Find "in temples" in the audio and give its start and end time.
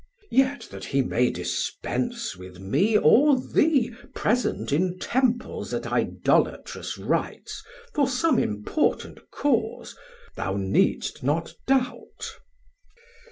4.71-5.75